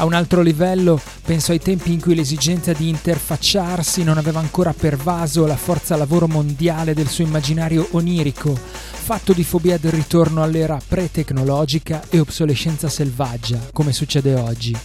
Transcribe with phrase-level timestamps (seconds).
[0.00, 4.72] A un altro livello penso ai tempi in cui l'esigenza di interfacciarsi non aveva ancora
[4.72, 10.78] pervaso la forza lavoro mondiale del suo immaginario onirico, fatto di fobia del ritorno all'era
[10.86, 14.76] pre-tecnologica e obsolescenza selvaggia, come succede oggi.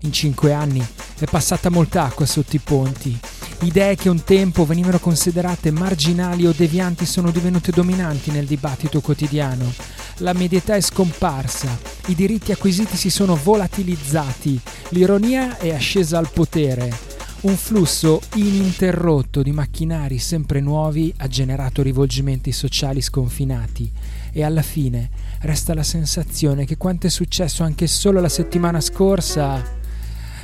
[0.00, 0.82] In cinque anni
[1.18, 3.20] è passata molta acqua sotto i ponti.
[3.64, 10.01] Idee che un tempo venivano considerate marginali o devianti sono divenute dominanti nel dibattito quotidiano
[10.18, 14.60] la medietà è scomparsa, i diritti acquisiti si sono volatilizzati,
[14.90, 17.10] l'ironia è ascesa al potere.
[17.42, 23.90] Un flusso ininterrotto di macchinari sempre nuovi ha generato rivolgimenti sociali sconfinati
[24.32, 29.60] e alla fine resta la sensazione che quanto è successo anche solo la settimana scorsa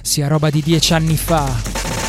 [0.03, 2.08] sia roba di dieci anni fa.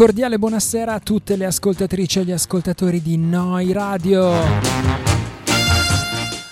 [0.00, 4.32] Cordiale buonasera a tutte le ascoltatrici e gli ascoltatori di Noi Radio.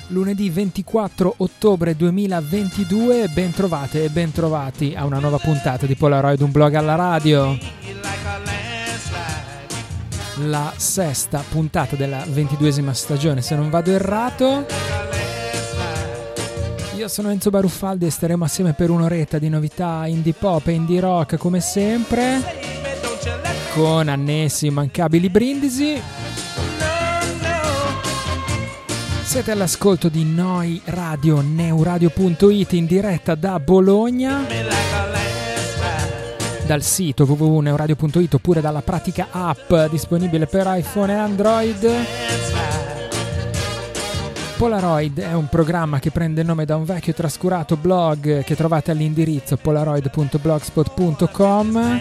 [0.09, 6.75] Lunedì 24 ottobre 2022, bentrovate e bentrovati a una nuova puntata di Polaroid, un blog
[6.75, 7.57] alla radio.
[10.45, 14.67] La sesta puntata della ventiduesima stagione, se non vado errato.
[16.99, 21.01] Io sono Enzo Baruffaldi e staremo assieme per un'oretta di novità indie pop e indie
[21.01, 22.69] rock come sempre
[23.73, 26.01] con annessi immancabili brindisi.
[29.23, 34.47] Siete all'ascolto di Noi Radio Neuradio.it in diretta da Bologna,
[36.65, 41.91] dal sito www.neuradio.it oppure dalla pratica app disponibile per iPhone e Android.
[44.57, 48.91] Polaroid è un programma che prende il nome da un vecchio trascurato blog che trovate
[48.91, 52.01] all'indirizzo polaroid.blogspot.com.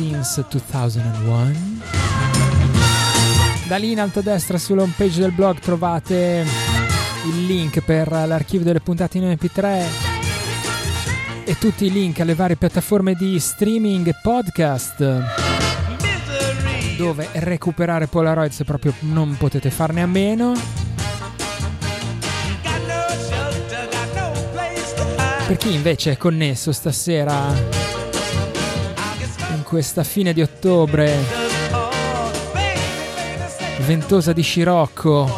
[0.00, 1.52] Since 2001.
[3.68, 6.46] Da lì in alto a destra sulla home page del blog trovate
[7.26, 9.84] il link per l'archivio delle puntate in MP3
[11.44, 15.22] e tutti i link alle varie piattaforme di streaming e podcast
[16.96, 20.54] dove recuperare Polaroid se proprio non potete farne a meno.
[25.46, 27.89] Per chi invece è connesso stasera
[29.70, 31.16] questa fine di ottobre
[33.86, 35.32] ventosa di Scirocco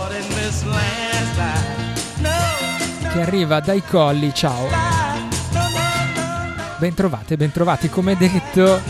[3.13, 4.69] che arriva dai colli, ciao.
[6.79, 8.81] Bentrovate, bentrovati, come detto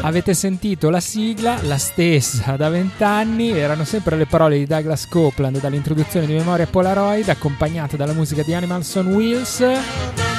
[0.00, 5.60] Avete sentito la sigla, la stessa da vent'anni, erano sempre le parole di Douglas Copeland
[5.60, 10.37] dall'introduzione di Memoria Polaroid, accompagnata dalla musica di Animals on Wheels.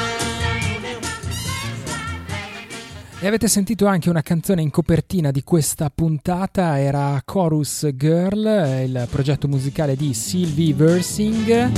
[3.21, 8.45] E avete sentito anche una canzone in copertina di questa puntata, era Chorus Girl,
[8.85, 11.69] il progetto musicale di Sylvie Versing,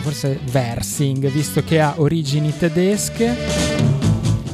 [0.00, 3.88] forse Versing, visto che ha origini tedesche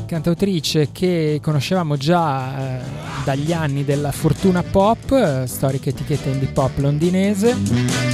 [0.06, 2.82] cantautrice che conoscevamo già eh,
[3.24, 8.13] dagli anni della Fortuna Pop, eh, storica etichetta indie pop londinese.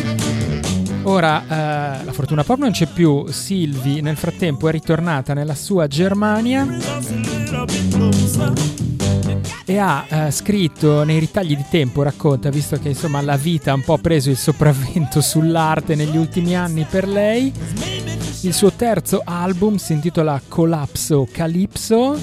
[1.03, 1.43] Ora
[2.01, 6.67] eh, la Fortuna Pop non c'è più, Sylvie nel frattempo è ritornata nella sua Germania
[9.65, 13.75] e ha eh, scritto nei ritagli di tempo, racconta, visto che insomma la vita ha
[13.75, 17.53] un po' preso il sopravvento sull'arte negli ultimi anni per lei,
[18.43, 22.19] il suo terzo album si intitola Collapso Calypso.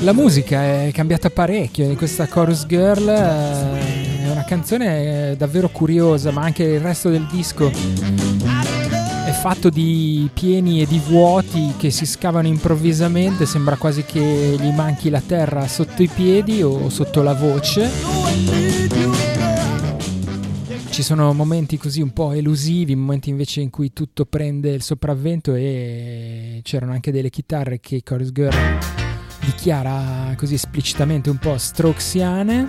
[0.05, 6.31] La musica è cambiata parecchio di questa Chorus Girl, eh, è una canzone davvero curiosa,
[6.31, 12.05] ma anche il resto del disco è fatto di pieni e di vuoti che si
[12.05, 17.33] scavano improvvisamente, sembra quasi che gli manchi la terra sotto i piedi o sotto la
[17.33, 17.91] voce.
[20.91, 25.55] Ci sono momenti così un po' elusivi, momenti invece in cui tutto prende il sopravvento
[25.55, 29.04] e c'erano anche delle chitarre che Chorus Girl
[29.45, 32.69] dichiara così esplicitamente un po' strokesiane.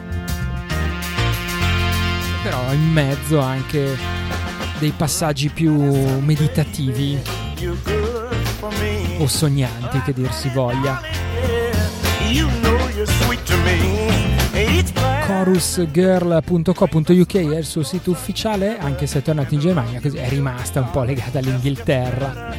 [2.44, 3.98] Però in mezzo anche
[4.80, 5.74] dei passaggi più
[6.20, 7.20] meditativi
[9.18, 11.02] o sognanti che dir si voglia.
[15.28, 20.82] chorusgirl.co.uk è il suo sito ufficiale, anche se è tornato in Germania, così è rimasta
[20.82, 22.54] un po' legata all'Inghilterra.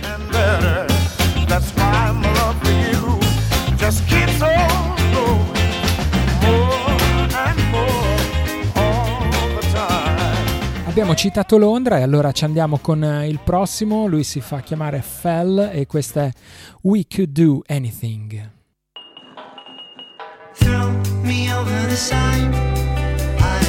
[10.97, 15.03] Abbiamo citato Londra e allora ci andiamo con eh, il prossimo, lui si fa chiamare
[15.03, 16.33] Fell e questa è
[16.85, 18.51] We Could Do Anything.
[20.55, 22.51] Throw me over the side.
[23.37, 23.67] Fell.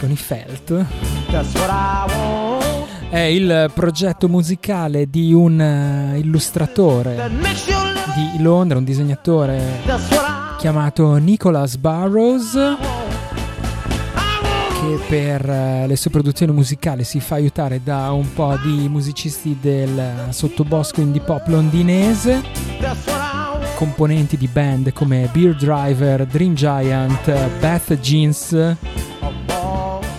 [0.00, 0.86] Con i Felt.
[3.10, 7.30] È il progetto musicale di un uh, illustratore
[8.14, 9.80] di Londra, un disegnatore
[10.58, 12.52] chiamato Nicholas Barrows
[14.80, 19.58] che per uh, le sue produzioni musicali si fa aiutare da un po' di musicisti
[19.60, 22.42] del sottobosco indie pop londinese
[23.74, 28.76] componenti di band come Beer Driver, Dream Giant, Beth Jeans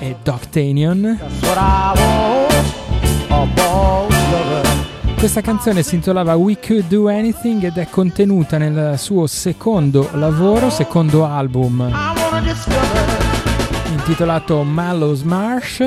[0.01, 1.19] e Doctanion.
[5.17, 10.71] Questa canzone si intitolava We Could Do Anything ed è contenuta nel suo secondo lavoro,
[10.71, 11.89] secondo album
[13.91, 15.83] intitolato Mallows Marsh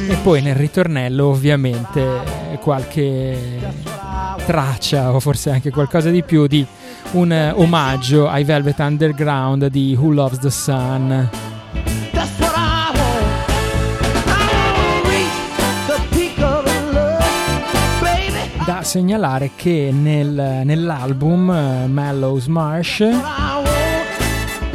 [0.09, 2.23] E poi nel ritornello ovviamente
[2.61, 3.37] qualche
[4.47, 6.65] traccia o forse anche qualcosa di più di
[7.13, 11.29] un omaggio ai Velvet Underground di Who Loves the Sun.
[18.65, 23.05] Da segnalare che nel, nell'album uh, Mellows Marsh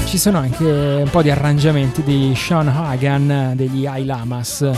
[0.10, 4.72] ci sono anche un po' di arrangiamenti di Sean Hagan degli I Lamas.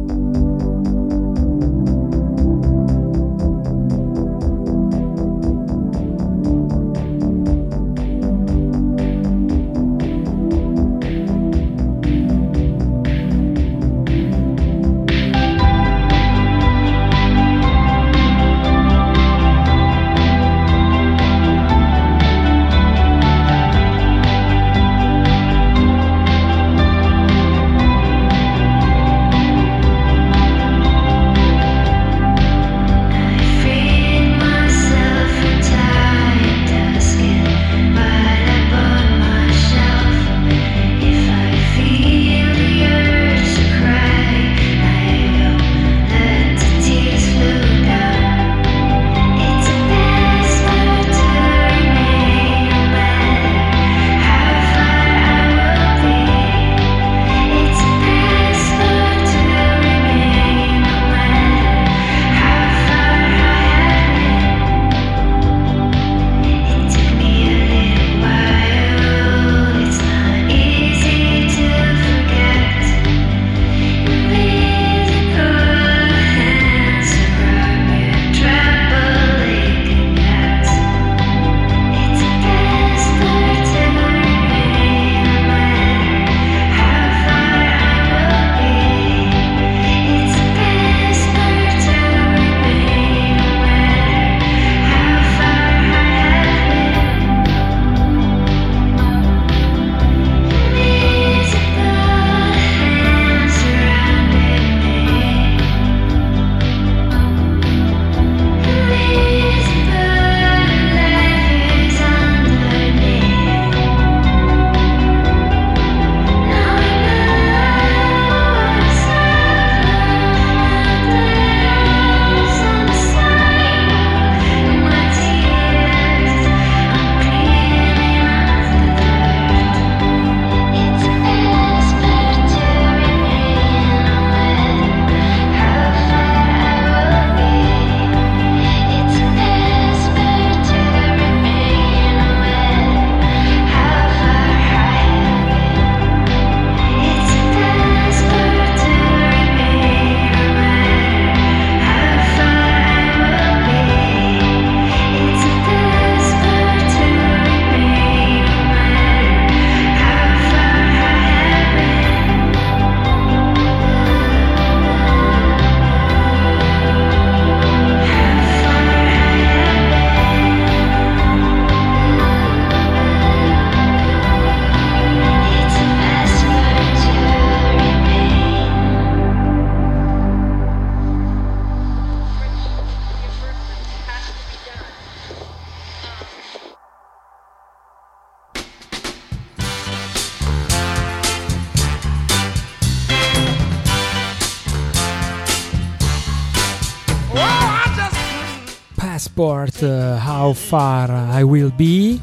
[200.25, 202.19] How Far I Will Be.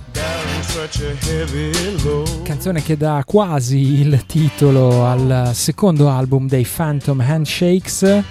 [2.44, 8.24] Canzone che dà quasi il titolo al secondo album dei Phantom Handshakes.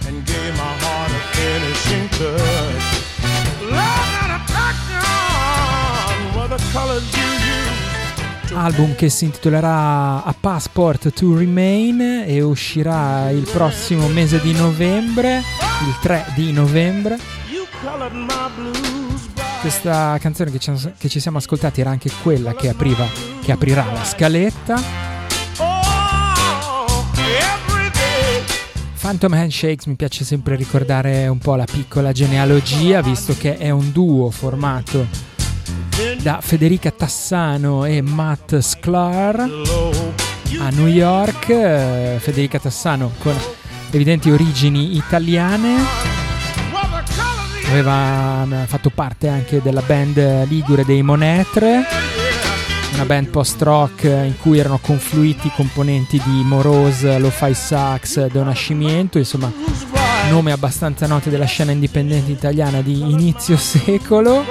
[8.54, 15.38] Album che si intitolerà A Passport to Remain e uscirà il prossimo mese di novembre,
[15.38, 17.18] il 3 di novembre.
[19.60, 23.06] Questa canzone che ci, che ci siamo ascoltati era anche quella che, apriva,
[23.42, 24.80] che aprirà la scaletta.
[29.00, 33.92] Phantom Handshakes mi piace sempre ricordare un po' la piccola genealogia, visto che è un
[33.92, 35.06] duo formato
[36.20, 39.48] da Federica Tassano e Matt Sklar
[40.58, 42.18] a New York.
[42.18, 43.34] Federica Tassano con
[43.90, 46.25] evidenti origini italiane
[47.68, 51.84] aveva fatto parte anche della band ligure dei Monetre,
[52.94, 59.52] una band post-rock in cui erano confluiti componenti di Morose, Lo-Fi Sax, Don Nascimento, insomma
[60.30, 64.44] nome abbastanza note della scena indipendente italiana di inizio secolo.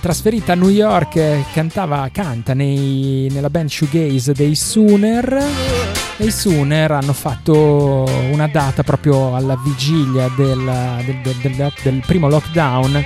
[0.00, 5.81] Trasferita a New York, cantava, canta nei, nella band shoegaze dei Sooner
[6.16, 12.28] e i Sooner hanno fatto una data proprio alla vigilia del, del, del, del primo
[12.28, 13.04] lockdown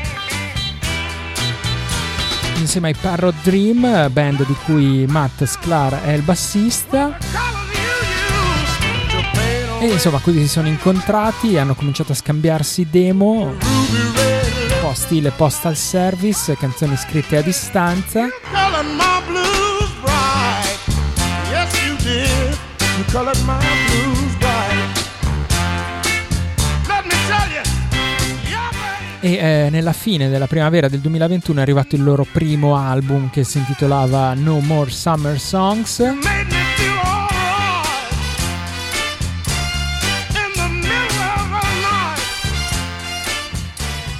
[2.58, 7.16] insieme ai Parrot Dream, band di cui Matt Sklar è il bassista.
[9.78, 13.56] E insomma, così si sono incontrati e hanno cominciato a scambiarsi demo, un
[14.80, 18.26] po' stile postal service, canzoni scritte a distanza.
[23.10, 25.04] Colored my blues bright.
[26.88, 27.62] Let me tell you.
[29.20, 33.42] E eh, nella fine della primavera del 2021 è arrivato il loro primo album che
[33.44, 36.14] si intitolava No More Summer Songs.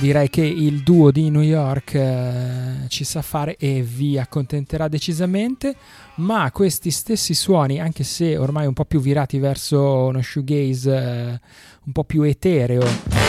[0.00, 5.76] direi che il duo di New York eh, ci sa fare e vi accontenterà decisamente.
[6.16, 11.40] Ma questi stessi suoni anche se ormai un po' più virati verso uno shoegaze eh,
[11.84, 13.23] un po' più etereo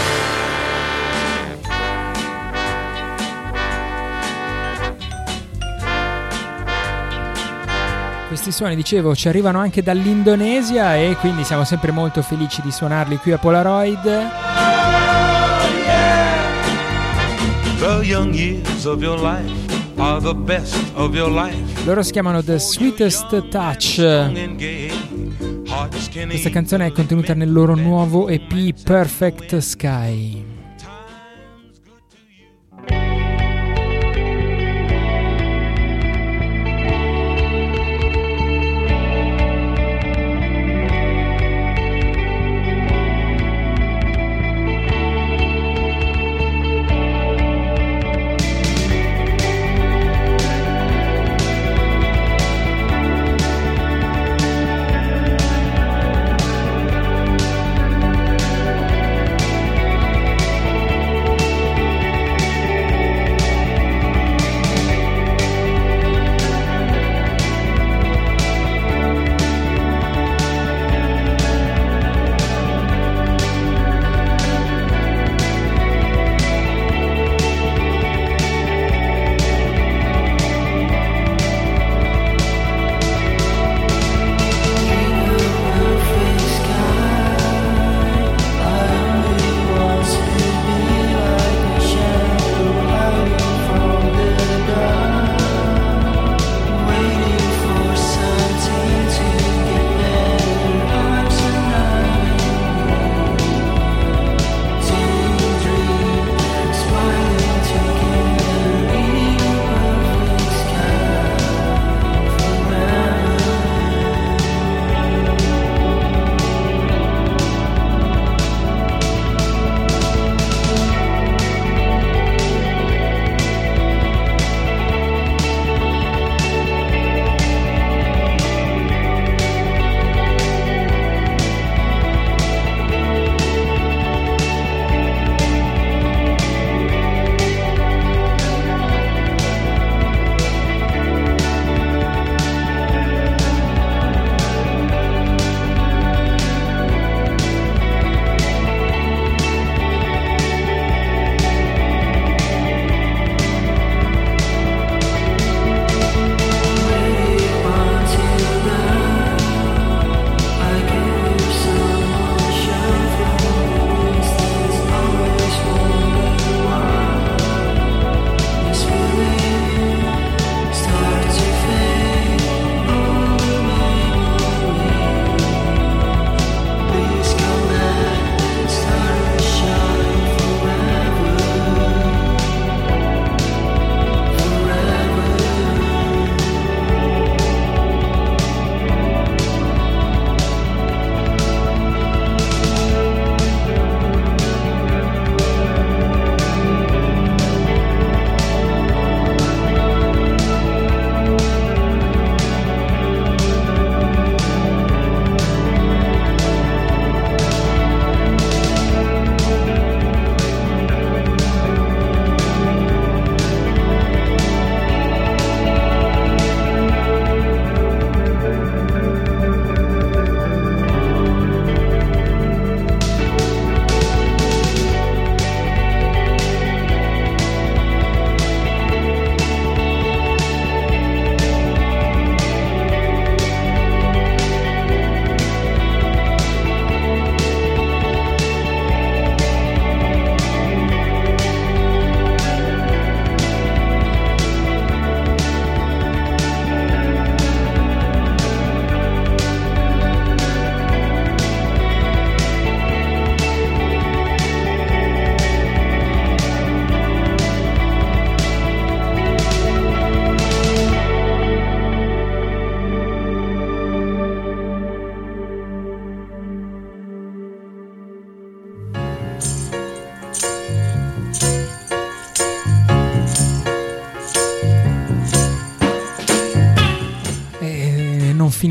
[8.35, 13.15] Questi suoni, dicevo, ci arrivano anche dall'Indonesia e quindi siamo sempre molto felici di suonarli
[13.15, 14.05] qui a Polaroid.
[21.85, 23.95] Loro si chiamano The Sweetest Touch.
[26.27, 30.54] Questa canzone è contenuta nel loro nuovo EP Perfect Sky.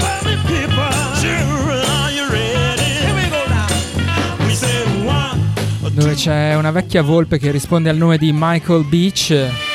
[5.90, 9.71] Dove c'è una vecchia volpe che risponde al nome di Michael Beach.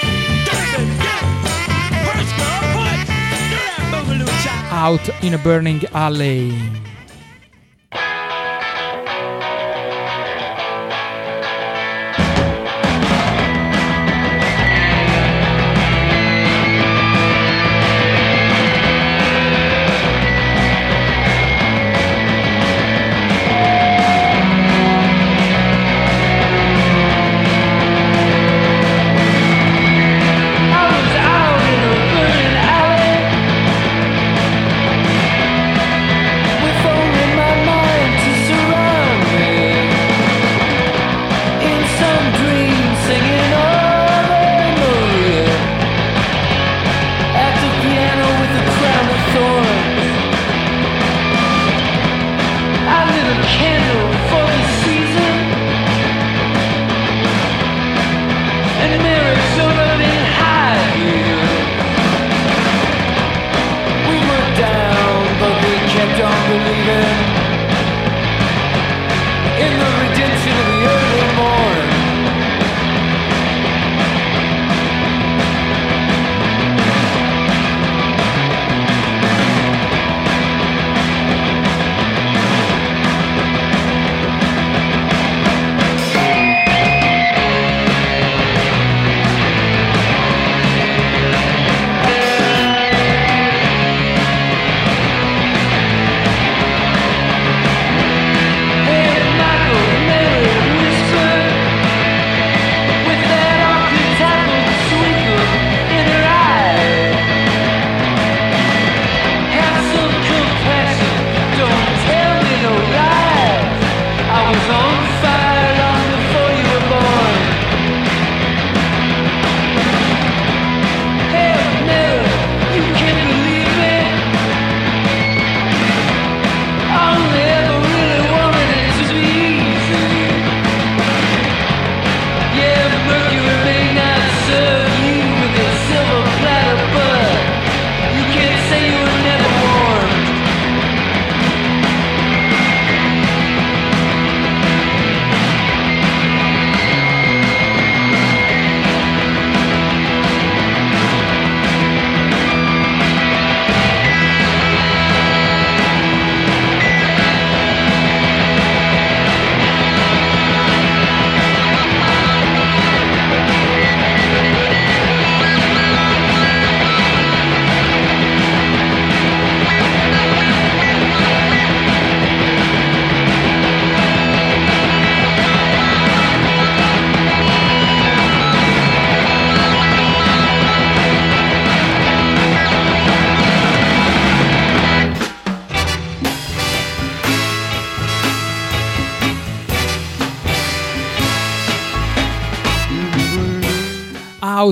[4.78, 6.54] Out in a Burning Alley.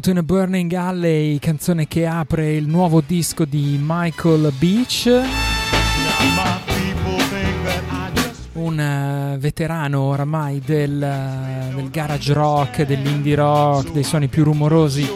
[0.05, 5.09] Out in a Burning Alley, canzone che apre il nuovo disco di Michael Beach.
[8.53, 15.09] Un uh, veterano oramai del, uh, del garage rock, dell'indie rock, dei suoni più rumorosi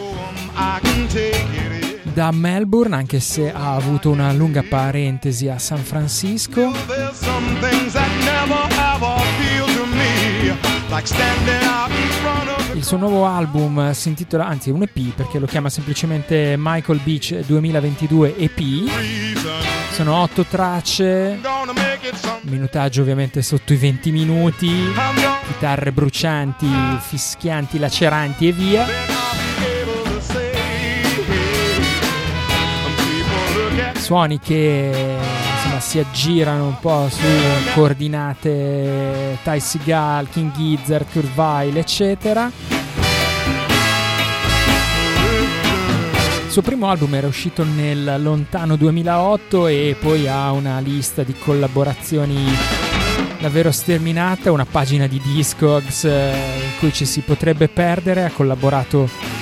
[2.12, 6.72] Da Melbourne, anche se ha avuto una lunga parentesi a San Francisco.
[12.80, 17.40] Il suo nuovo album si intitola, anzi un EP perché lo chiama semplicemente Michael Beach
[17.44, 18.58] 2022 EP.
[19.92, 21.38] Sono otto tracce,
[22.44, 24.94] minutaggio ovviamente sotto i 20 minuti,
[25.46, 26.66] chitarre brucianti,
[27.00, 28.86] fischianti, laceranti e via.
[33.92, 35.39] Suoni che
[35.90, 37.26] si aggirano un po' su
[37.74, 42.48] coordinate Ty Seagal, King Gizzard, Curvile, eccetera.
[46.44, 51.34] Il suo primo album era uscito nel lontano 2008 e poi ha una lista di
[51.36, 52.46] collaborazioni
[53.40, 56.32] davvero sterminata, una pagina di Discogs eh,
[56.66, 59.39] in cui ci si potrebbe perdere, ha collaborato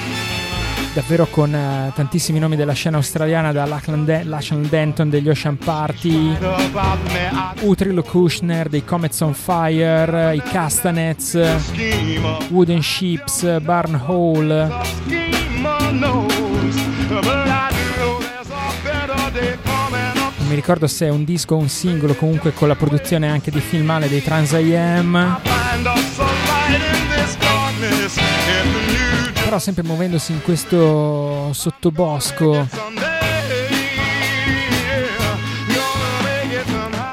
[0.92, 5.56] davvero con uh, tantissimi nomi della scena australiana, da Lachlan, De- Lachlan Denton degli Ocean
[5.56, 6.36] Party,
[7.60, 11.38] Utrilo Kushner dei Comets on Fire, i Castanets,
[12.48, 14.68] Wooden Ships, Barn Hole.
[20.38, 23.50] Non mi ricordo se è un disco o un singolo, comunque con la produzione anche
[23.50, 25.36] di filmale dei Trans IM.
[29.48, 32.68] Però sempre muovendosi in questo sottobosco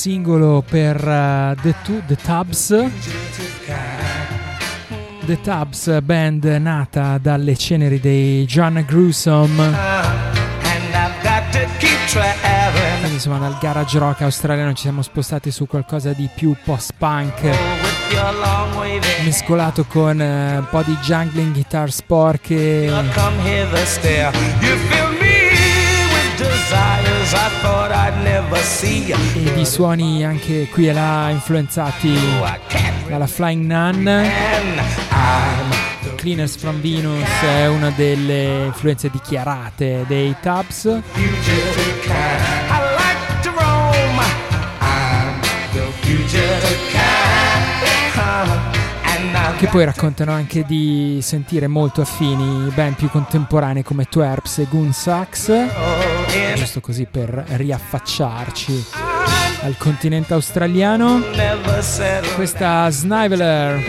[0.00, 2.68] Singolo per uh, The, Tu- The Tubs.
[5.26, 9.76] The Tubs, band nata dalle ceneri dei John Gruesome.
[12.96, 17.42] Quindi insomma dal garage rock australiano ci siamo spostati su qualcosa di più post-punk.
[18.74, 22.88] waving Mescolato con eh, un po' di jungling, guitar sporche.
[28.22, 34.28] E di suoni anche qui e là influenzati Oh, dalla Flying Nun.
[36.16, 41.00] Cleaners from Venus è una delle influenze dichiarate dei I've
[49.56, 54.90] Che poi raccontano anche di sentire molto affini band più contemporanei come Twerps e Goon
[54.92, 55.89] got in
[56.60, 58.84] giusto così per riaffacciarci
[59.62, 61.22] al continente australiano.
[62.34, 63.82] Questa Sniveler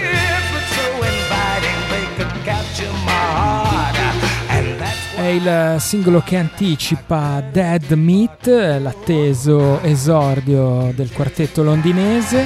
[5.16, 8.48] è il singolo che anticipa Dead Meat,
[8.80, 12.46] l'atteso esordio del quartetto londinese.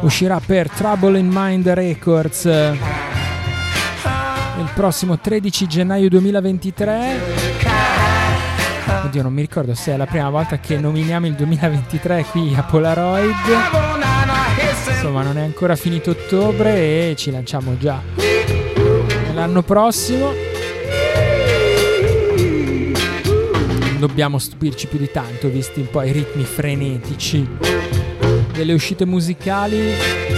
[0.00, 2.78] Uscirà per Trouble in Mind Records eh,
[4.58, 7.45] il prossimo 13 gennaio 2023.
[9.16, 12.62] Oddio, non mi ricordo se è la prima volta che nominiamo il 2023 qui a
[12.64, 13.34] Polaroid.
[14.88, 16.74] Insomma, non è ancora finito ottobre
[17.08, 17.98] e ci lanciamo già
[19.32, 20.32] l'anno prossimo.
[23.80, 27.48] Non dobbiamo stupirci più di tanto, visti un po' i ritmi frenetici
[28.52, 30.35] delle uscite musicali.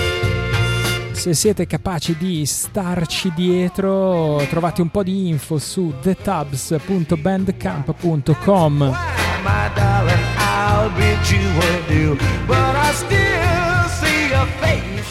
[1.19, 8.97] Se siete capaci di starci dietro, trovate un po' di info su thetubs.bandcamp.com.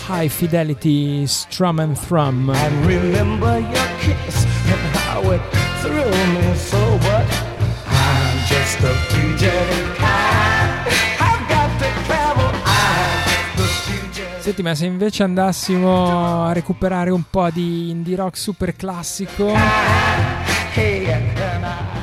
[0.08, 2.54] High Fidelity Strum and Thrum.
[8.56, 9.67] and
[14.48, 19.52] Senti, ma se invece andassimo a recuperare un po' di indie rock super classico,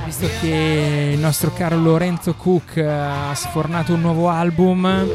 [0.04, 5.06] visto che il nostro caro Lorenzo Cook ha sfornato un nuovo album,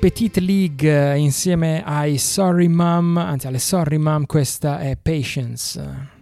[0.00, 6.14] Petite League eh, insieme ai Sorry Mom, anzi alle Sorry Mom, questa è Patience.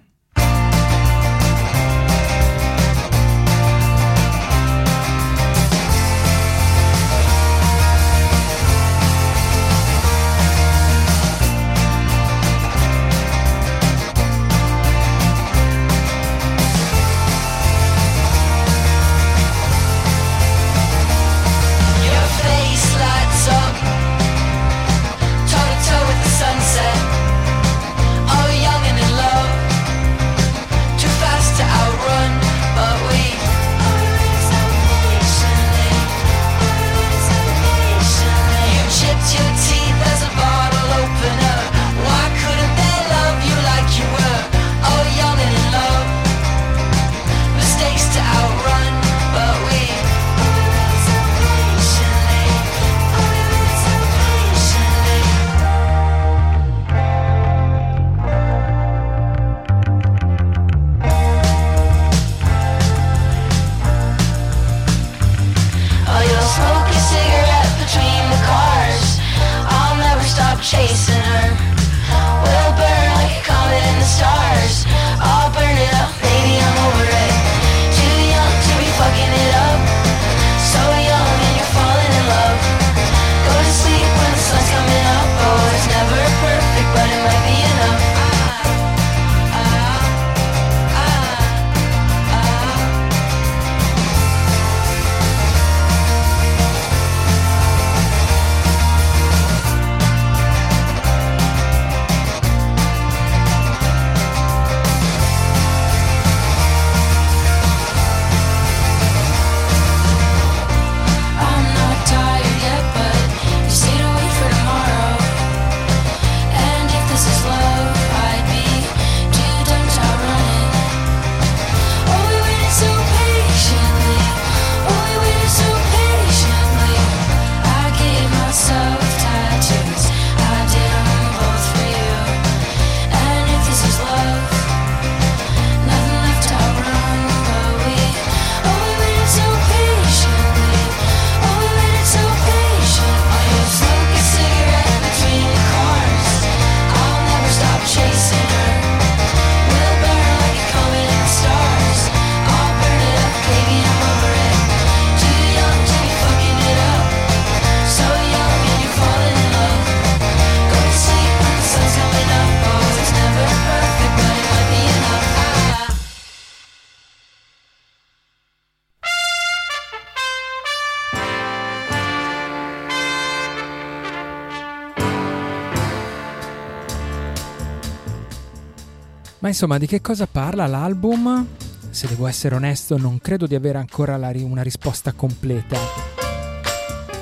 [179.55, 181.47] Insomma, di che cosa parla l'album?
[181.89, 185.79] Se devo essere onesto, non credo di avere ancora ri- una risposta completa.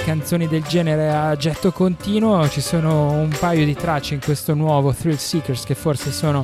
[0.04, 2.50] canzoni del genere a getto continuo.
[2.50, 6.44] Ci sono un paio di tracce in questo nuovo Thrill Seekers che forse sono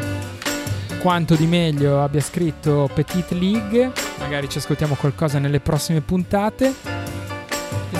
[1.02, 3.92] quanto di meglio abbia scritto Petit League.
[4.20, 6.99] Magari ci ascoltiamo qualcosa nelle prossime puntate.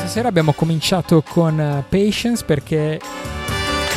[0.10, 3.00] Questa sera abbiamo cominciato con eh, Patience perché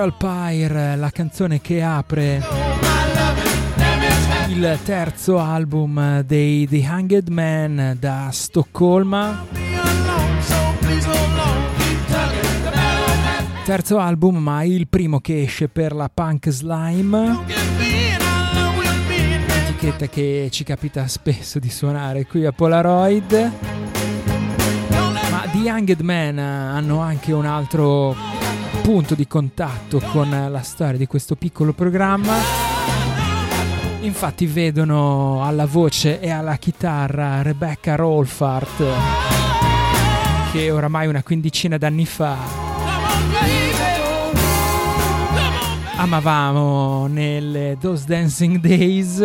[0.09, 2.41] Funeral Pyre, la canzone che apre
[4.47, 9.45] il terzo album dei The Hanged Man da Stoccolma.
[13.63, 17.37] Terzo album, ma il primo che esce per la Punk Slime.
[19.47, 23.51] Etichetta che ci capita spesso di suonare qui a Polaroid.
[25.29, 28.38] Ma The Hanged Man hanno anche un altro
[28.81, 32.35] punto di contatto con la storia di questo piccolo programma.
[34.01, 38.83] Infatti vedono alla voce e alla chitarra Rebecca Rolfart
[40.51, 42.37] che oramai una quindicina d'anni fa
[45.99, 49.21] amavamo nelle Those Dancing Days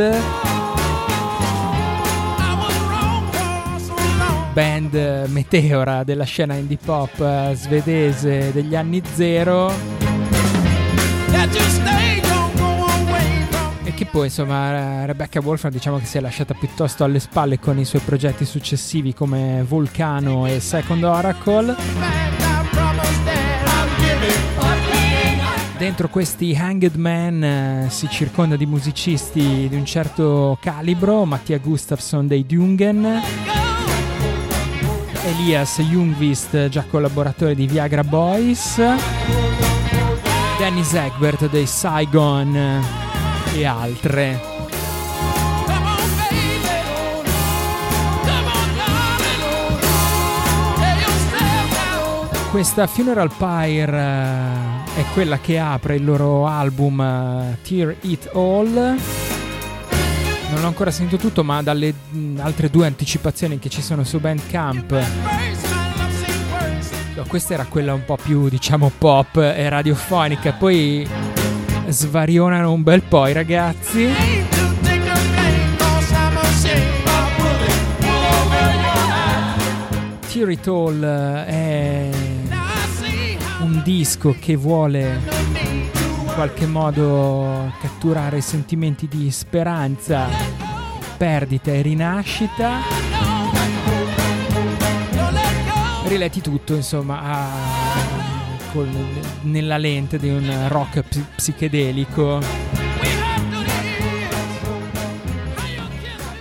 [4.55, 9.73] band meteora della scena indie pop eh, svedese degli anni zero.
[13.83, 17.81] E che poi insomma Rebecca Wolfram diciamo che si è lasciata piuttosto alle spalle con
[17.81, 21.75] i suoi progetti successivi come Vulcano e Second Oracle.
[25.77, 32.29] Dentro questi Hanged Man eh, si circonda di musicisti di un certo calibro, Mattia Gustafsson
[32.29, 33.21] dei Dungen,
[35.25, 38.81] Elias Jungvist, già collaboratore di Viagra Boys,
[40.59, 42.83] Dennis Egbert dei Saigon
[43.55, 44.53] e altre.
[52.51, 59.34] Questa Funeral Pyre eh, è quella che apre il loro album eh, Tear It All.
[60.55, 64.21] Non l'ho ancora sentito tutto, ma dalle mh, altre due anticipazioni che ci sono su
[64.21, 64.93] Bandcamp.
[67.17, 70.53] No, questa era quella un po' più, diciamo, pop e radiofonica.
[70.53, 71.05] Poi
[71.89, 74.09] svarionano un bel po' i ragazzi.
[80.33, 82.11] Tear It eh, è
[83.61, 85.21] un disco che vuole
[85.61, 87.73] in qualche modo
[88.05, 90.29] catturare sentimenti di speranza,
[91.17, 92.81] perdita e rinascita.
[96.05, 97.51] Riletti tutto, insomma, a,
[98.73, 98.91] col,
[99.45, 102.41] nella lente di un rock ps- psichedelico.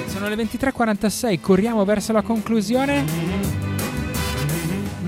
[0.08, 3.61] Sono le 23.46, corriamo verso la conclusione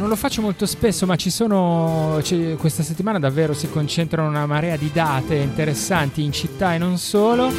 [0.03, 2.21] non lo faccio molto spesso, ma ci sono.
[2.57, 7.49] questa settimana davvero si concentrano una marea di date interessanti in città e non solo.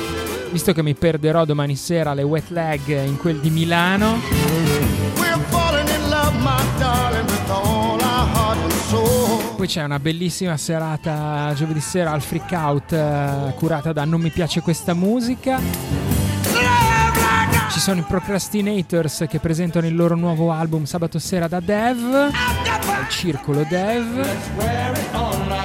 [0.51, 4.21] Visto che mi perderò domani sera alle wet leg in quel di Milano.
[9.57, 14.29] Poi c'è una bellissima serata giovedì sera al freak out eh, curata da Non mi
[14.29, 16.14] piace questa musica.
[17.71, 23.09] Ci sono i Procrastinators che presentano il loro nuovo album sabato sera da Dev, al
[23.09, 24.27] circolo Dev.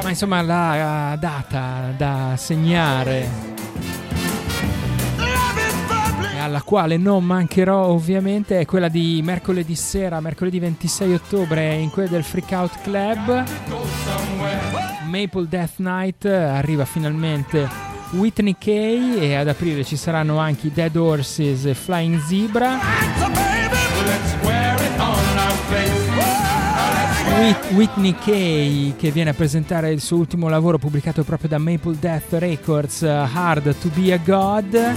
[0.04, 3.50] Ma insomma la eh, data da segnare
[6.40, 12.10] alla quale non mancherò ovviamente è quella di mercoledì sera, mercoledì 26 ottobre in quella
[12.10, 13.44] del Freak Out Club.
[15.06, 20.96] Maple Death Night arriva finalmente Whitney Kay e ad aprile ci saranno anche i Dead
[20.96, 22.80] Horses e Flying Zebra.
[27.40, 31.98] Whit- Whitney Kay che viene a presentare il suo ultimo lavoro pubblicato proprio da Maple
[32.00, 34.94] Death Records, Hard to be a God.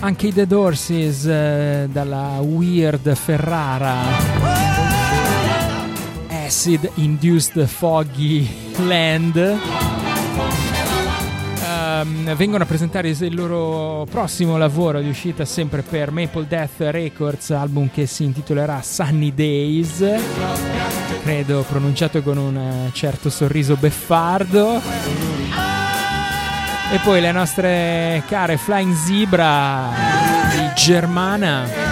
[0.00, 4.99] Anche i Dead Horses eh, dalla Weird Ferrara.
[6.50, 9.36] Acid Induced Foggy Land.
[11.62, 17.50] Ehm, vengono a presentare il loro prossimo lavoro di uscita sempre per Maple Death Records,
[17.50, 20.04] album che si intitolerà Sunny Days,
[21.22, 24.82] credo pronunciato con un eh, certo sorriso beffardo.
[26.92, 29.90] E poi le nostre care Flying Zebra
[30.50, 31.89] di Germana.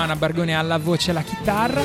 [0.00, 1.82] Germana Bargone alla voce e alla chitarra.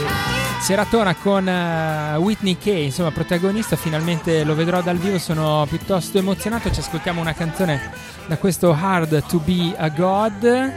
[0.61, 6.71] Seratona con eh, Whitney Kay, insomma protagonista, finalmente lo vedrò dal vivo, sono piuttosto emozionato,
[6.71, 7.91] ci ascoltiamo una canzone
[8.25, 10.71] da questo Hard to be a God.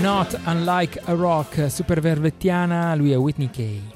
[0.00, 3.91] Not unlike a rock, super vervettiana, lui è Whitney Kay.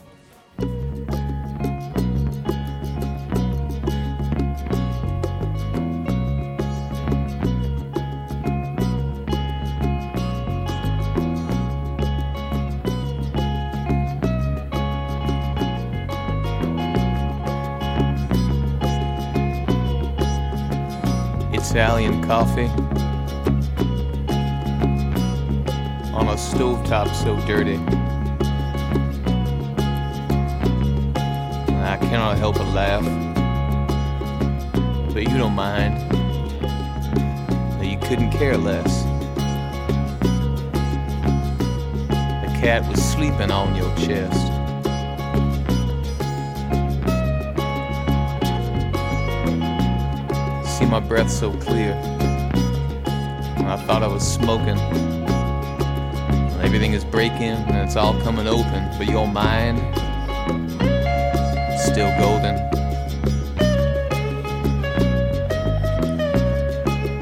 [21.76, 22.70] Italian coffee
[26.14, 27.76] on a stovetop so dirty.
[31.84, 33.04] I cannot help but laugh.
[35.12, 35.98] But you don't mind.
[37.78, 39.02] That you couldn't care less.
[42.08, 44.55] The cat was sleeping on your chest.
[50.90, 51.92] My breath so clear.
[53.56, 54.78] And I thought I was smoking.
[54.78, 59.78] And everything is breaking and it's all coming open, but your mind
[61.78, 62.56] still golden.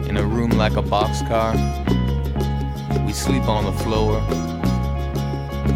[0.09, 1.55] In a room like a boxcar,
[3.07, 4.21] we sleep on the floor.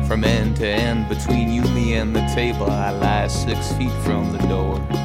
[0.06, 4.32] From end to end, between you, me, and the table, I lie six feet from
[4.32, 4.97] the door.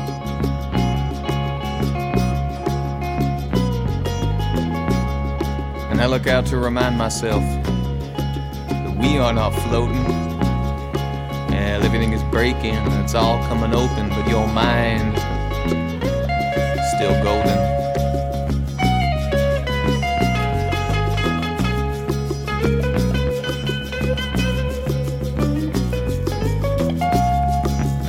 [6.03, 10.05] I look out to remind myself that we are not floating.
[11.55, 15.15] And everything is breaking, it's all coming open, but your mind
[16.75, 17.57] is still golden.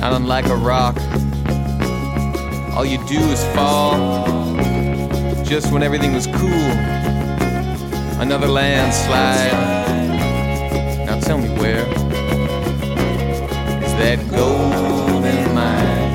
[0.01, 0.97] Not unlike a rock,
[2.75, 4.25] all you do is fall
[5.45, 7.04] just when everything was cool
[8.19, 9.51] another landslide.
[11.05, 11.85] Now tell me where
[13.83, 16.05] is that golden mine?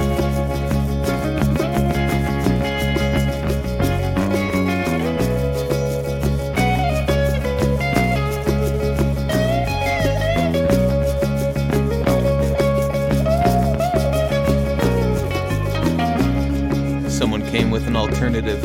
[17.10, 18.60] Someone came with an alternative.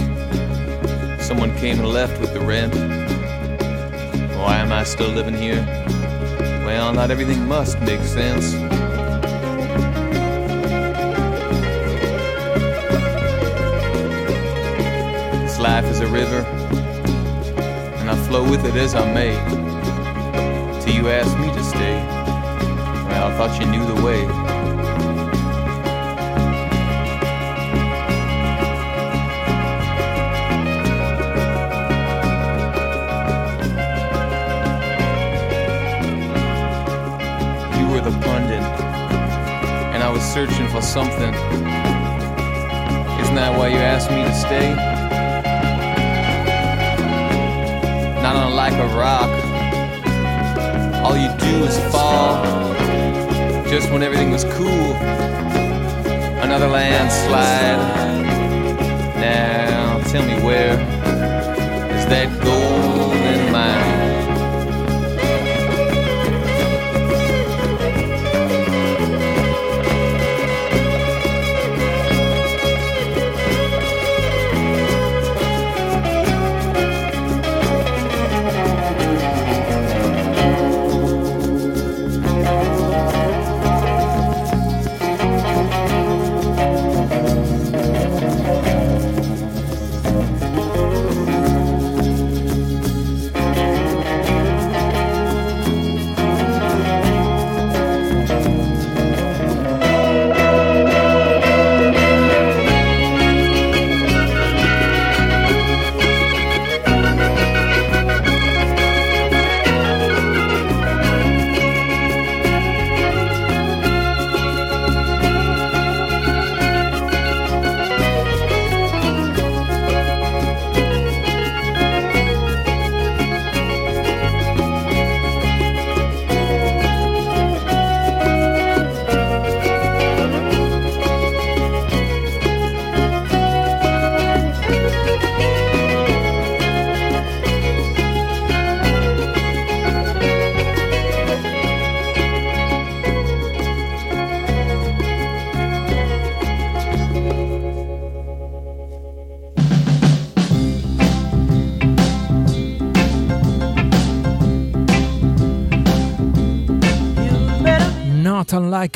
[1.22, 3.05] Someone came and left with the rent.
[4.46, 5.66] Why am I still living here?
[6.68, 8.52] Well, not everything must make sense.
[15.42, 16.42] This life is a river,
[17.98, 19.34] and I flow with it as I may.
[20.82, 21.98] Till you asked me to stay.
[23.08, 24.45] Well, I thought you knew the way.
[38.06, 38.62] The pundit,
[39.96, 41.34] and I was searching for something.
[43.20, 44.76] Isn't that why you asked me to stay?
[48.22, 49.32] Not unlike a rock,
[51.04, 52.46] all you do is fall.
[53.68, 54.94] Just when everything was cool,
[56.46, 57.80] another landslide.
[59.16, 60.74] Now tell me where
[61.98, 62.85] is that golden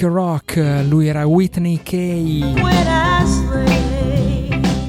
[0.02, 2.54] A Rock, lui era Whitney Kay.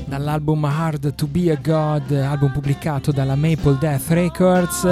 [0.07, 4.85] Dall'album Hard to Be a God, album pubblicato dalla Maple Death Records.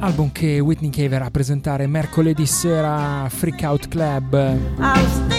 [0.00, 4.56] Album che Whitney Kay verrà a presentare mercoledì sera a Freak Out Club,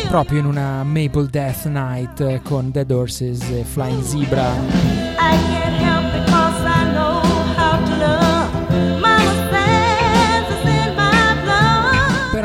[0.07, 5.51] proprio in una Maple Death Night con Dead Horses e Flying Zebra.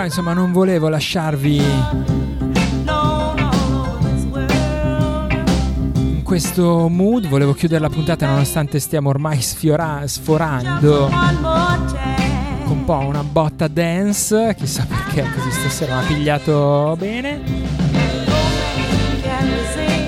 [0.07, 1.63] Insomma non volevo lasciarvi
[5.97, 11.11] in questo mood, volevo chiudere la puntata nonostante stiamo ormai sfiora- sforando
[12.65, 17.41] con un po' una botta dance, chissà perché così stasera mi ha pigliato bene.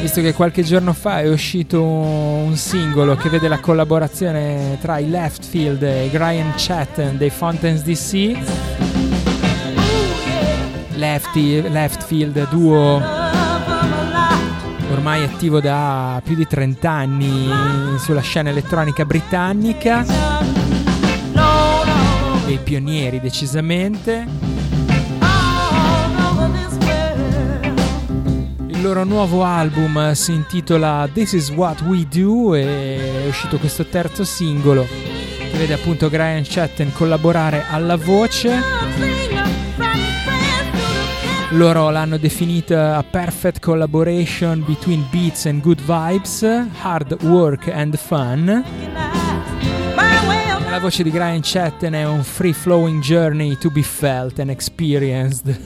[0.01, 5.11] Visto che qualche giorno fa è uscito un singolo che vede la collaborazione tra i
[5.11, 8.88] Left Field e Brian Chatten dei Fountains DC.
[10.99, 13.01] Lefty, Left Field duo
[14.91, 17.49] ormai attivo da più di 30 anni
[17.99, 20.05] sulla scena elettronica britannica.
[22.47, 24.27] Dei pionieri decisamente.
[28.67, 33.87] Il loro nuovo album si intitola This Is What We Do e è uscito questo
[33.87, 39.18] terzo singolo che vede appunto Brian Chatten collaborare alla voce.
[41.53, 46.45] Loro l'hanno definita a perfect collaboration between beats and good vibes,
[46.83, 48.65] hard work and fun.
[50.71, 55.59] La voce di Brian Chatten è un free flowing journey to be felt and experienced.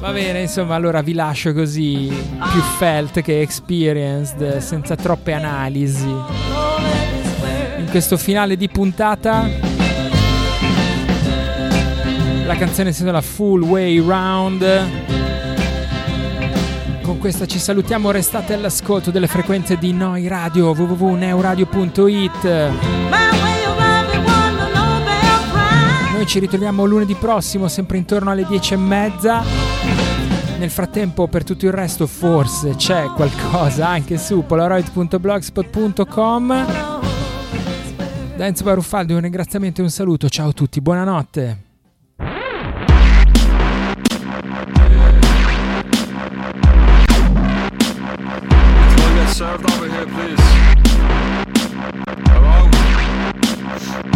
[0.00, 2.08] Va bene, insomma, allora vi lascio così,
[2.50, 6.08] più felt che experienced, senza troppe analisi.
[7.78, 9.65] In questo finale di puntata
[12.46, 14.90] la canzone si intitola Full Way Round.
[17.02, 22.70] Con questa ci salutiamo, restate all'ascolto delle frequenze di Noi Radio www.neuradio.it.
[26.12, 29.42] Noi ci ritroviamo lunedì prossimo, sempre intorno alle 10 e mezza.
[30.58, 36.66] Nel frattempo, per tutto il resto, forse c'è qualcosa anche su polaroid.blogspot.com.
[38.36, 40.28] Da Enzo Baruffaldi un ringraziamento e un saluto.
[40.28, 41.65] Ciao a tutti, buonanotte.
[49.36, 50.40] Served over here, please?
[52.26, 54.15] Hello?